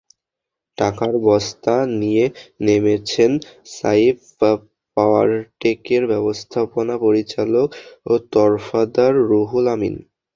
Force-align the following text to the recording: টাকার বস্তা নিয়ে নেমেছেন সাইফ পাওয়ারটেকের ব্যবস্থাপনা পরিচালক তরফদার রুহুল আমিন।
টাকার 0.77 1.13
বস্তা 1.25 1.75
নিয়ে 2.01 2.25
নেমেছেন 2.65 3.31
সাইফ 3.73 4.17
পাওয়ারটেকের 4.97 6.03
ব্যবস্থাপনা 6.11 6.95
পরিচালক 7.05 7.67
তরফদার 8.33 9.11
রুহুল 9.29 9.65
আমিন। 9.75 9.95